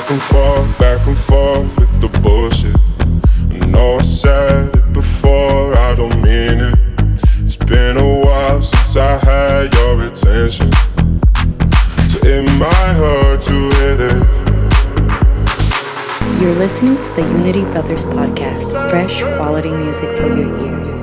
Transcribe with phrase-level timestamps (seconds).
[0.00, 2.74] Back and forth, back and forth with the bullshit.
[3.62, 6.74] I know I said it before, I don't mean it.
[7.44, 10.72] It's been a while since I had your attention.
[12.08, 14.26] So it might hurt to hit it.
[16.40, 21.02] You're listening to the Unity Brothers podcast, fresh quality music for your ears.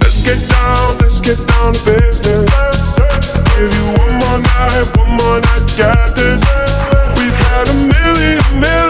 [0.00, 2.50] Let's get down, let's get down to business.
[3.54, 6.42] Give you one more night, one more night get this.
[7.16, 8.89] We've had a million, million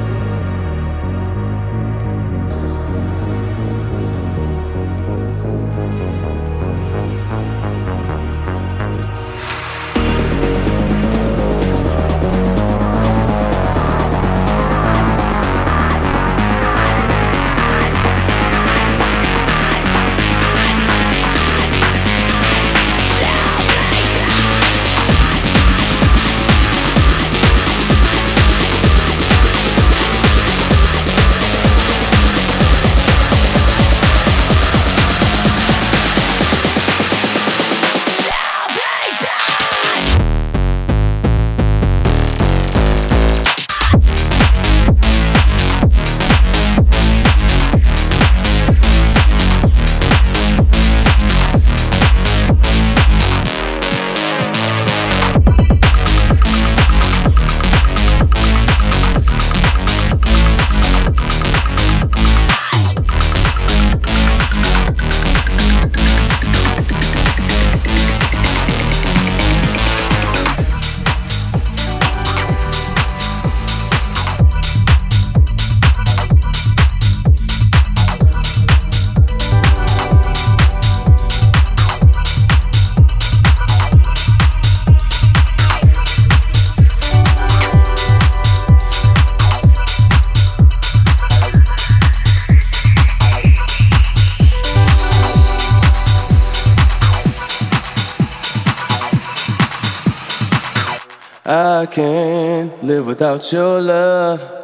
[103.21, 104.60] Without your love.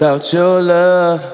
[0.00, 1.29] Without your love.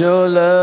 [0.00, 0.53] Your love.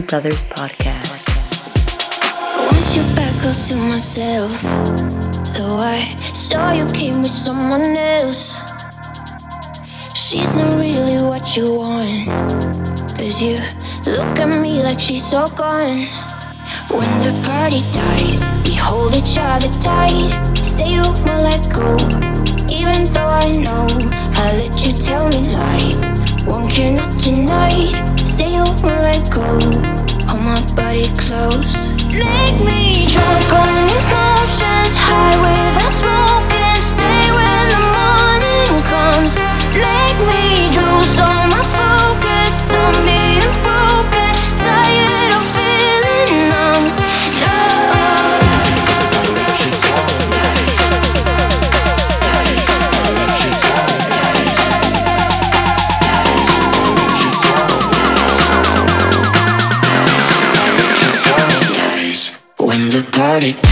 [0.00, 1.28] Brothers podcast.
[1.28, 4.50] I want you back up to myself.
[5.52, 6.00] Though I
[6.32, 8.56] saw you came with someone else.
[10.16, 12.26] She's not really what you want.
[13.18, 13.58] Cause you
[14.10, 16.08] look at me like she's gone.
[16.88, 20.56] When the party dies, we hold each other tight.
[20.56, 21.96] Say you won't let go.
[22.72, 23.86] Even though I know
[24.40, 26.00] I let you tell me lies.
[26.46, 28.11] Won't care not tonight
[28.80, 29.42] let go.
[30.28, 31.74] Hold my body close.
[32.08, 36.80] Make me drunk on emotions, high without smoking.
[36.92, 39.32] Stay when the morning comes.
[39.76, 40.42] Make me
[40.76, 41.31] lose all
[63.32, 63.71] party.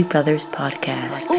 [0.00, 1.31] Brothers podcast.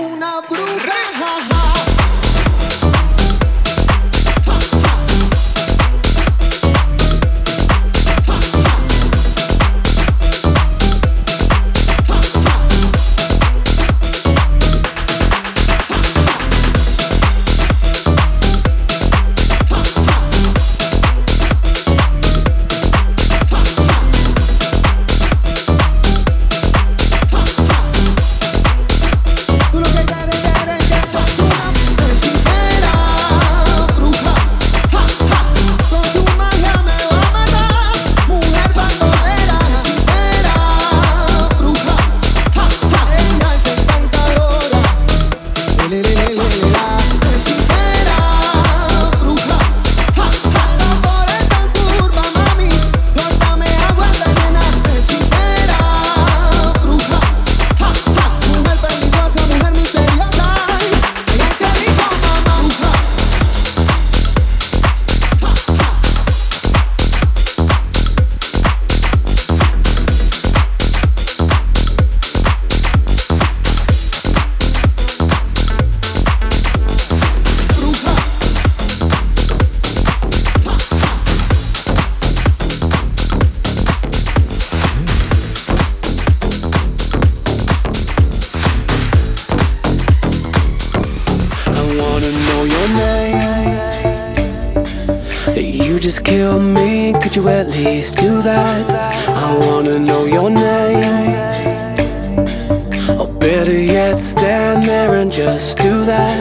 [106.06, 106.36] that.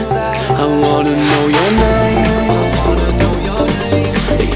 [0.59, 2.43] I wanna know your name.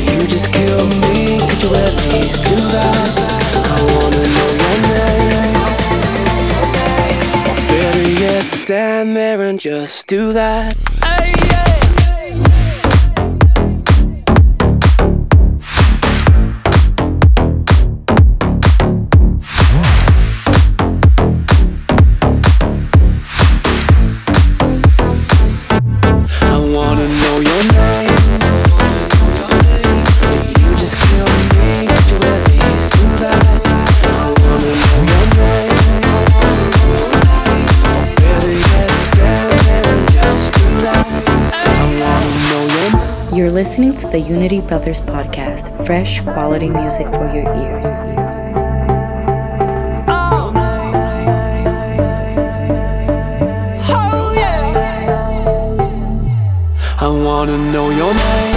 [0.06, 3.10] You just kill me, could you at least do that?
[3.56, 5.58] I wanna know your name.
[7.70, 10.87] Better yet, stand there and just do that.
[44.18, 48.00] the Unity Brothers podcast, fresh quality music for your ears.
[50.10, 50.52] Oh,
[57.00, 58.57] I wanna know your name.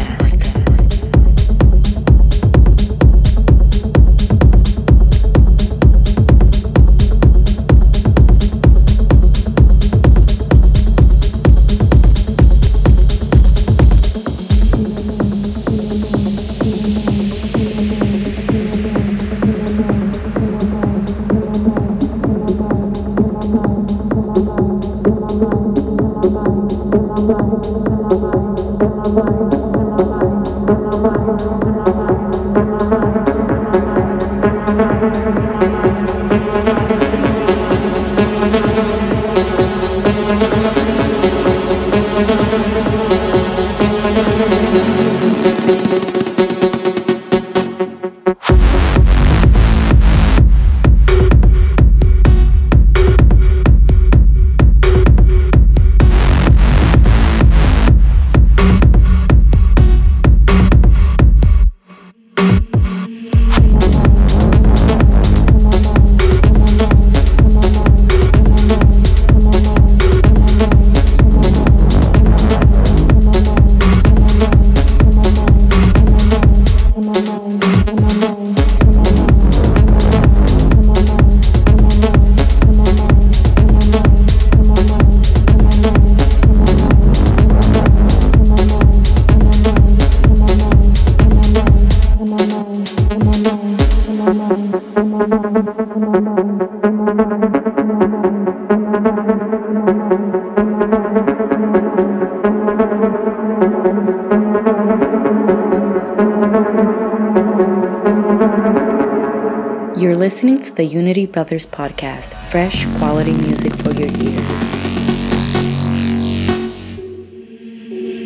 [111.31, 114.61] Brothers podcast fresh, quality music for your ears.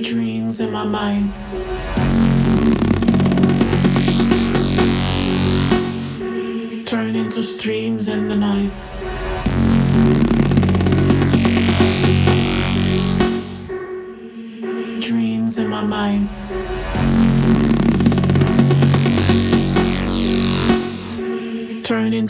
[0.10, 1.30] Dreams in my mind.
[6.88, 8.95] Turn into streams in the night.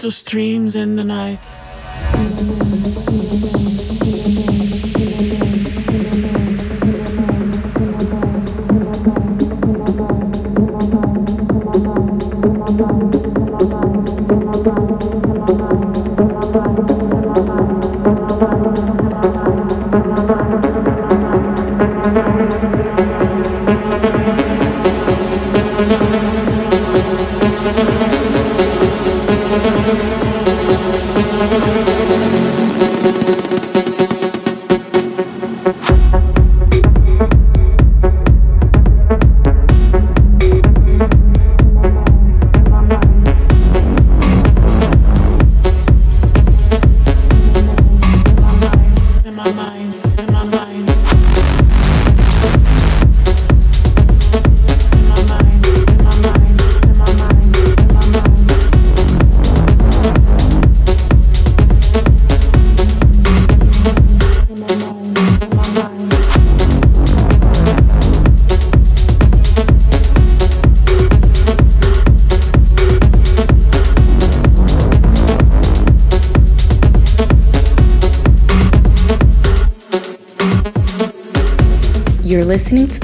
[0.06, 1.44] endless dreams in the night.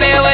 [0.00, 0.33] baby.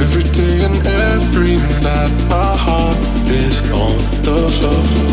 [0.00, 5.03] Every day and every night, my heart is on the floor.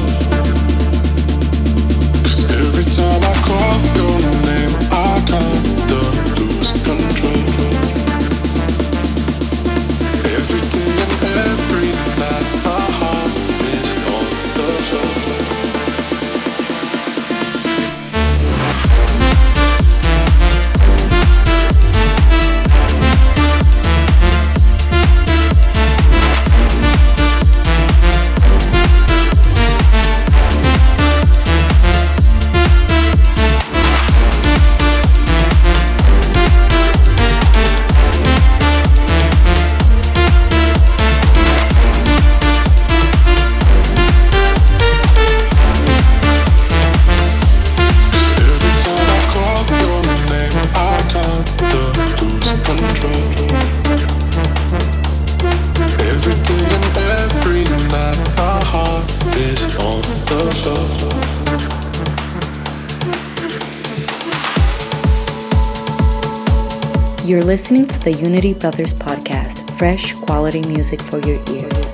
[68.04, 71.92] the Unity Brothers podcast, fresh quality music for your ears.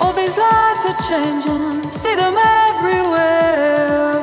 [0.00, 4.22] All these lights are changing, see them everywhere.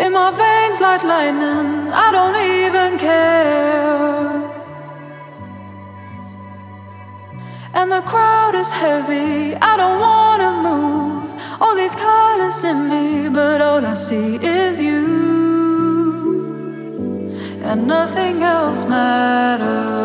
[0.00, 4.33] In my veins like lightning, I don't even care.
[8.54, 11.34] The is heavy, I don't wanna move.
[11.60, 15.04] All these colors in me, but all I see is you.
[17.62, 20.03] And nothing else matters.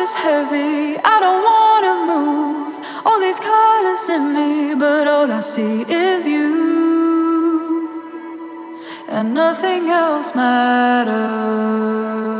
[0.00, 2.74] Is heavy, I don't wanna move.
[3.04, 7.88] All these colors in me, but all I see is you.
[9.08, 12.39] And nothing else matters.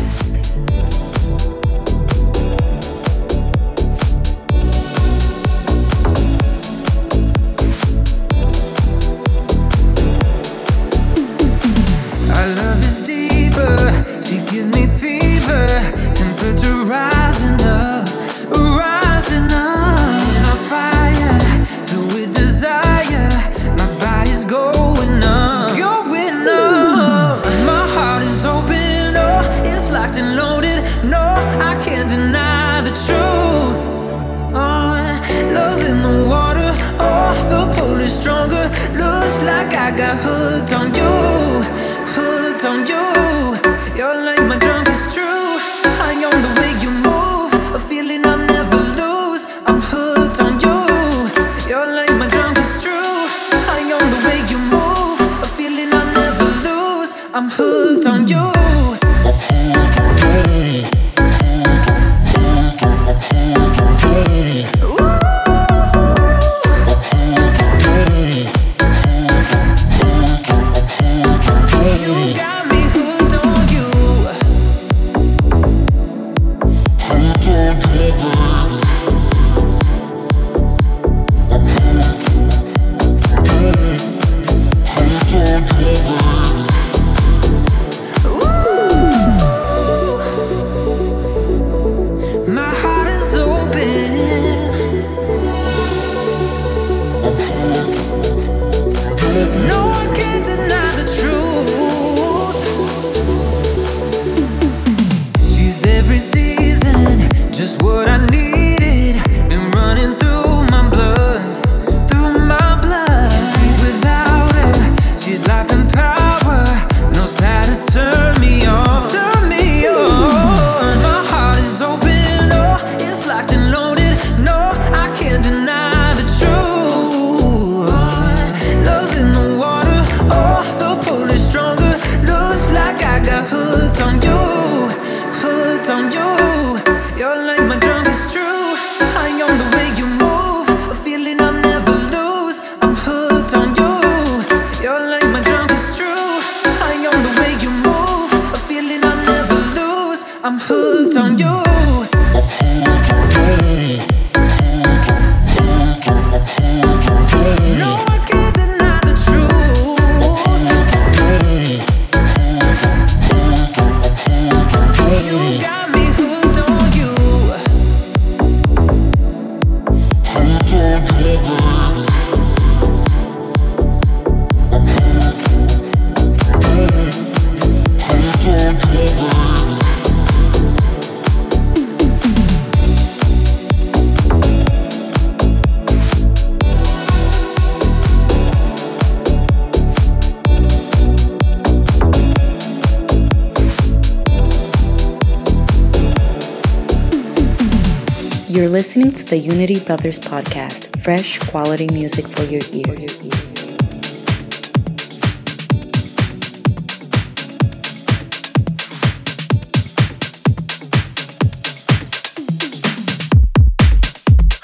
[199.31, 203.17] The Unity Brothers podcast, fresh quality music for your ears.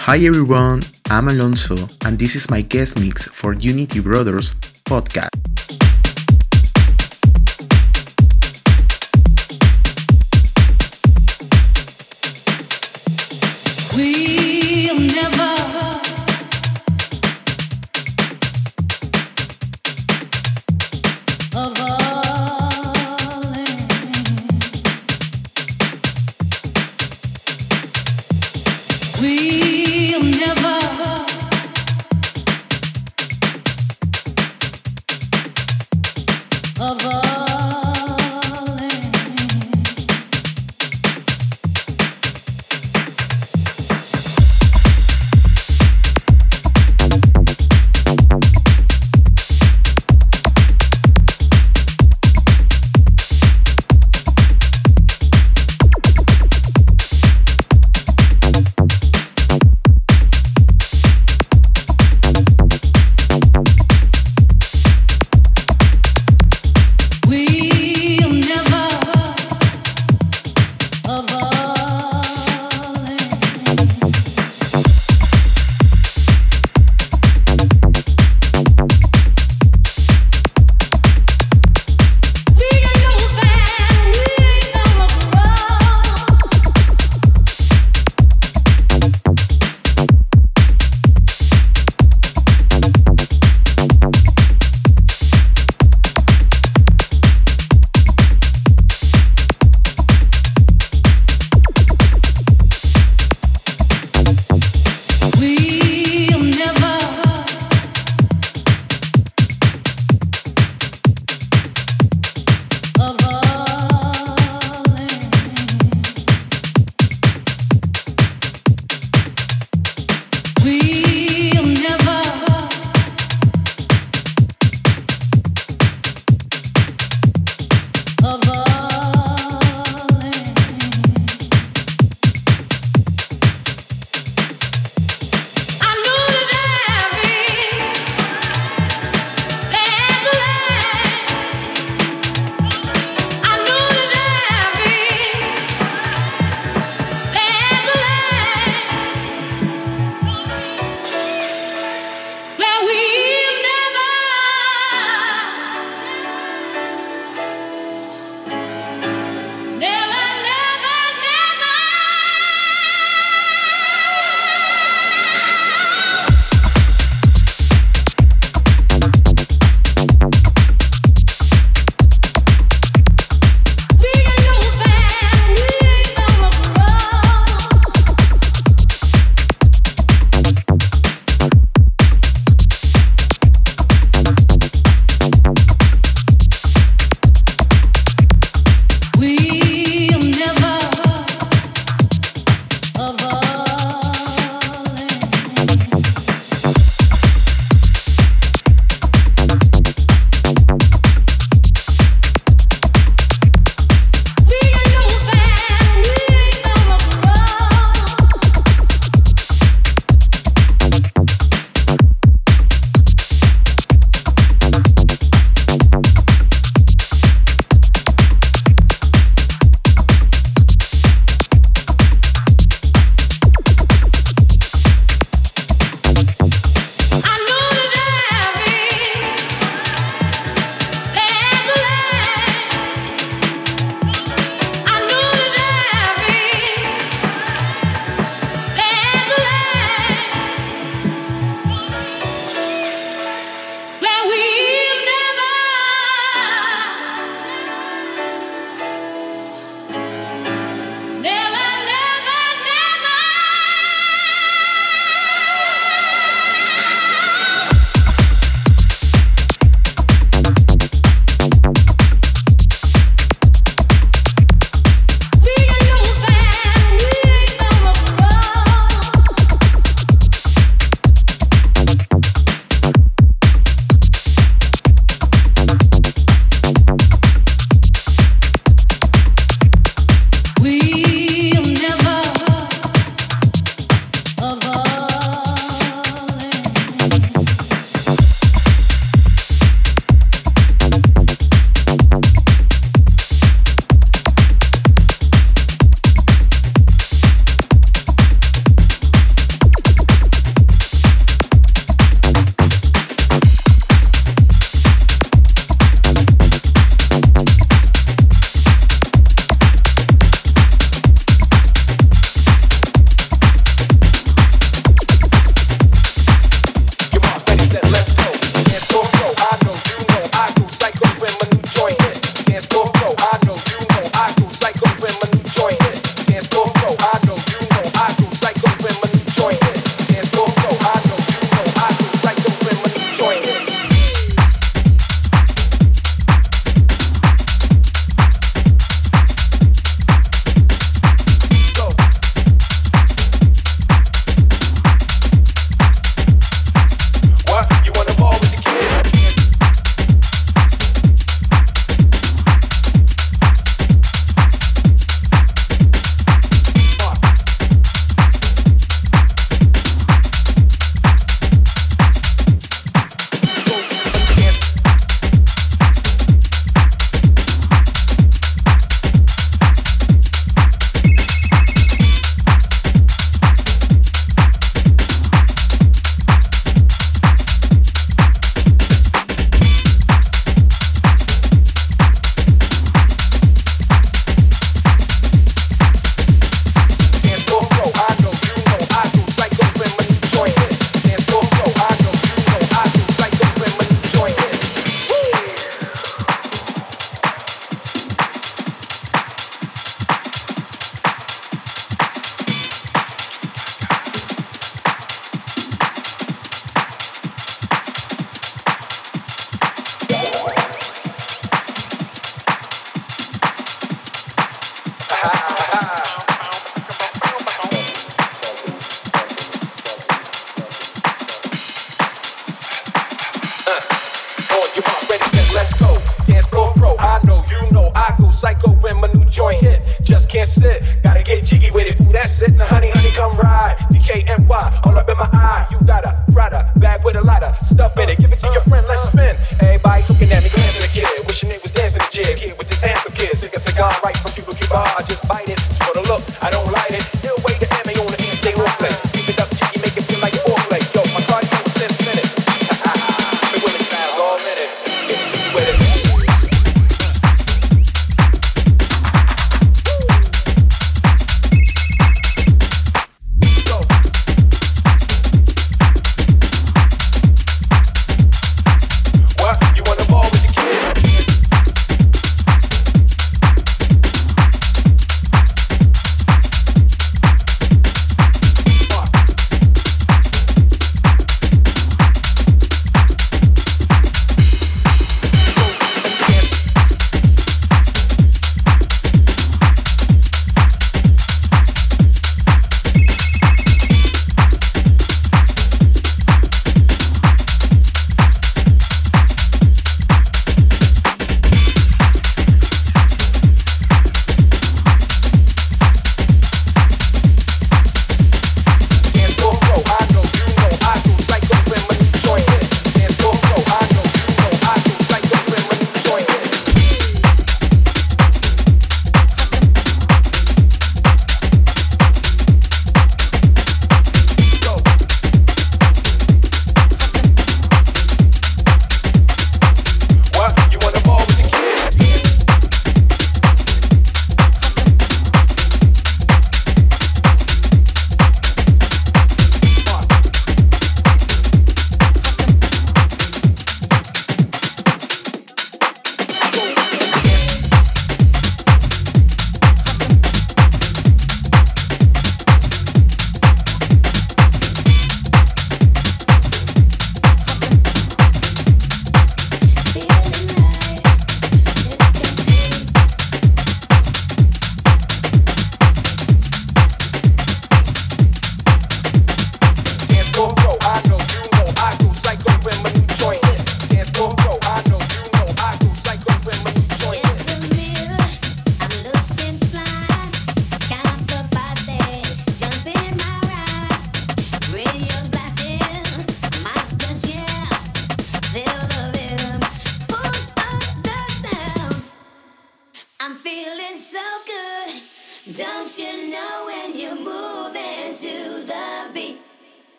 [0.00, 4.52] Hi everyone, I'm Alonso, and this is my guest mix for Unity Brothers
[4.84, 5.35] podcast.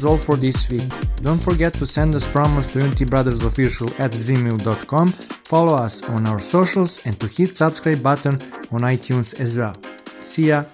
[0.00, 0.88] Was all for this week.
[1.16, 5.08] Don't forget to send us promos to unitybrothersofficial at gmail.com,
[5.44, 8.34] follow us on our socials, and to hit subscribe button
[8.72, 9.74] on iTunes as well.
[10.20, 10.64] See ya!